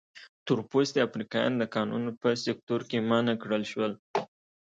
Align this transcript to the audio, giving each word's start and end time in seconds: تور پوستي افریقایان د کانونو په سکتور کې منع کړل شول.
تور 0.45 0.59
پوستي 0.69 0.99
افریقایان 1.07 1.53
د 1.57 1.63
کانونو 1.75 2.09
په 2.21 2.29
سکتور 2.45 2.81
کې 2.89 3.05
منع 3.09 3.35
کړل 3.43 3.63
شول. 3.71 3.91